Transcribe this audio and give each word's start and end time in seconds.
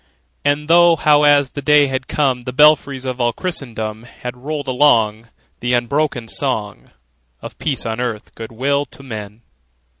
And 0.43 0.67
thought 0.67 1.01
how, 1.01 1.21
as 1.25 1.51
the 1.51 1.61
day 1.61 1.85
had 1.85 2.07
come, 2.07 2.41
The 2.41 2.51
belfries 2.51 3.05
of 3.05 3.21
all 3.21 3.33
Christendom 3.33 4.01
Had 4.05 4.35
rolled 4.35 4.67
along 4.67 5.29
The 5.59 5.73
unbroken 5.73 6.27
song 6.27 6.89
Of 7.39 7.59
peace 7.59 7.85
on 7.85 7.99
earth, 8.01 8.33
good 8.33 8.51
will 8.51 8.85
to 8.85 9.03
men! 9.03 9.43